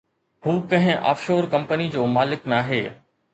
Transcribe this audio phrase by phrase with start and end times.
[0.45, 2.81] هو ڪنهن offshore company جو مالڪ ناهي.